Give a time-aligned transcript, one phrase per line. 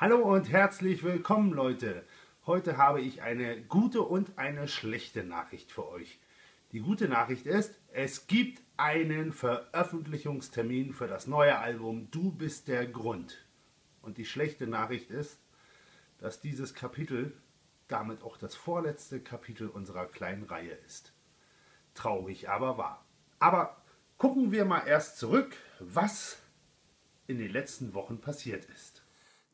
[0.00, 2.06] Hallo und herzlich willkommen, Leute.
[2.46, 6.18] Heute habe ich eine gute und eine schlechte Nachricht für euch.
[6.72, 12.86] Die gute Nachricht ist, es gibt einen Veröffentlichungstermin für das neue Album Du bist der
[12.86, 13.44] Grund.
[14.00, 15.38] Und die schlechte Nachricht ist,
[16.16, 17.34] dass dieses Kapitel
[17.86, 21.12] damit auch das vorletzte Kapitel unserer kleinen Reihe ist.
[21.92, 23.04] Traurig aber wahr.
[23.38, 23.76] Aber
[24.16, 26.40] gucken wir mal erst zurück, was
[27.26, 29.02] in den letzten Wochen passiert ist.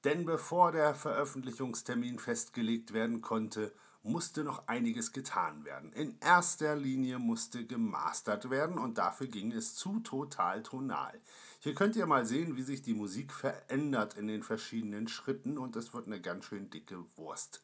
[0.06, 3.73] Denn bevor der Veröffentlichungstermin festgelegt werden konnte,
[4.05, 5.92] musste noch einiges getan werden.
[5.95, 11.20] In erster Linie musste gemastert werden und dafür ging es zu total tonal.
[11.59, 15.74] Hier könnt ihr mal sehen, wie sich die Musik verändert in den verschiedenen Schritten und
[15.74, 17.61] es wird eine ganz schön dicke Wurst.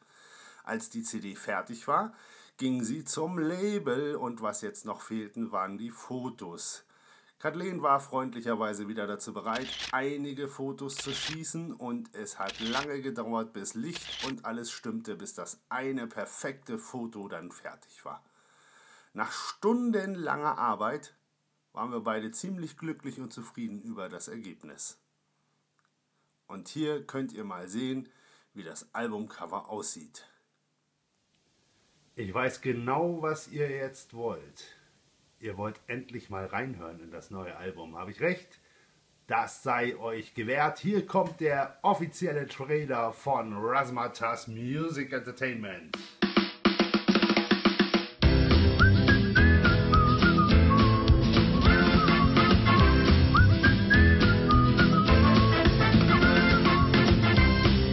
[0.65, 2.13] Als die CD fertig war,
[2.57, 6.83] ging sie zum Label und was jetzt noch fehlten, waren die Fotos.
[7.43, 13.51] Kathleen war freundlicherweise wieder dazu bereit, einige Fotos zu schießen und es hat lange gedauert,
[13.51, 18.23] bis Licht und alles stimmte, bis das eine perfekte Foto dann fertig war.
[19.11, 21.17] Nach stundenlanger Arbeit
[21.73, 24.97] waren wir beide ziemlich glücklich und zufrieden über das Ergebnis.
[26.47, 28.07] Und hier könnt ihr mal sehen,
[28.53, 30.29] wie das Albumcover aussieht.
[32.15, 34.77] Ich weiß genau, was ihr jetzt wollt
[35.43, 37.97] ihr wollt endlich mal reinhören in das neue Album.
[37.97, 38.59] Habe ich recht?
[39.27, 40.79] Das sei euch gewährt.
[40.79, 45.97] Hier kommt der offizielle Trailer von Rasmatas Music Entertainment.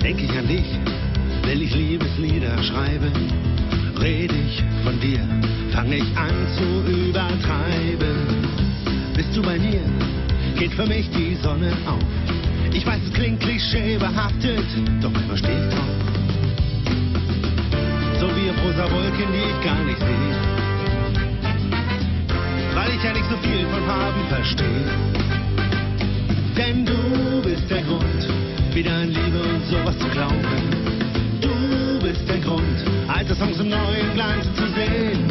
[0.03, 0.79] Denk ich an dich,
[1.45, 3.13] wenn ich Liebeslieder schreibe,
[4.01, 5.21] rede ich von dir,
[5.73, 8.49] fange ich an zu übertreiben.
[9.15, 9.83] Bist du bei mir,
[10.59, 12.03] geht für mich die Sonne auf.
[12.73, 14.65] Ich weiß, es klingt klischeebehaftet,
[15.01, 16.01] doch ich drauf.
[18.19, 20.37] So wie rosa Wolken, die ich gar nicht sehe.
[22.75, 24.87] Weil ich ja nicht so viel von Farben verstehe.
[26.57, 28.29] Denn du bist der Grund,
[28.75, 30.60] wieder an Liebe und sowas zu glauben.
[33.41, 35.25] Songs im neuen Glanz zu sehen.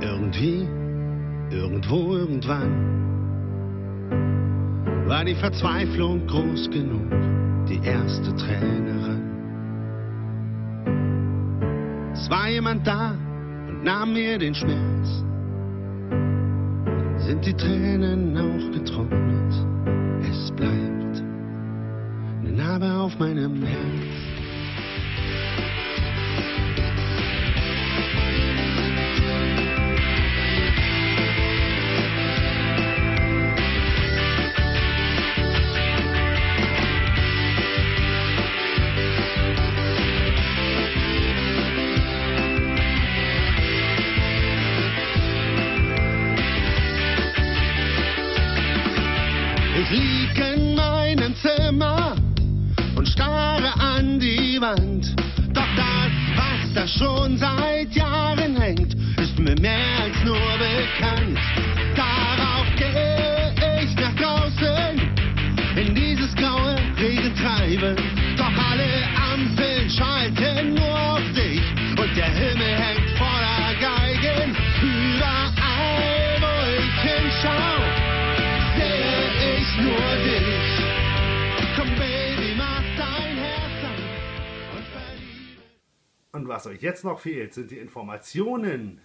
[0.00, 0.68] Irgendwie,
[1.50, 2.70] irgendwo, irgendwann
[5.08, 7.10] war die Verzweiflung groß genug,
[7.68, 9.20] die erste Träne
[12.12, 13.16] Es war jemand da
[13.66, 15.24] und nahm mir den Schmerz.
[17.26, 19.52] Sind die Tränen auch getrocknet?
[20.30, 21.24] Es bleibt
[22.44, 24.39] eine Narbe auf meinem Herz.
[50.60, 52.16] In meinem Zimmer
[52.96, 55.14] und starre an die Wand.
[55.54, 61.38] Doch das, was da schon seit Jahren hängt, ist mir mehr als nur bekannt.
[86.60, 89.00] Was euch jetzt noch fehlt, sind die Informationen,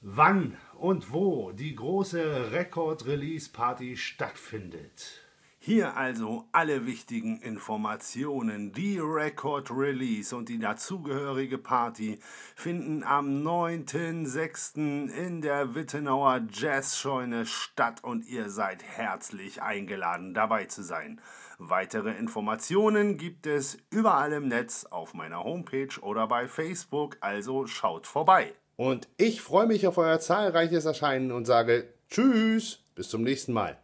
[0.00, 5.22] wann und wo die große Record-Release-Party stattfindet.
[5.62, 8.72] Hier also alle wichtigen Informationen.
[8.72, 12.18] Die Record Release und die dazugehörige Party
[12.56, 15.10] finden am 9.6.
[15.10, 21.20] in der Wittenauer Jazzscheune statt und ihr seid herzlich eingeladen dabei zu sein.
[21.58, 28.06] Weitere Informationen gibt es überall im Netz auf meiner Homepage oder bei Facebook, also schaut
[28.06, 28.54] vorbei.
[28.76, 33.78] Und ich freue mich auf euer zahlreiches Erscheinen und sage Tschüss, bis zum nächsten Mal.